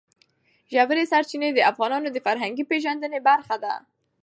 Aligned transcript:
ژورې 0.73 1.03
سرچینې 1.11 1.49
د 1.53 1.59
افغانانو 1.71 2.07
د 2.11 2.17
فرهنګي 2.25 2.63
پیژندنې 2.71 3.19
برخه 3.29 3.55
ده. 3.63 3.73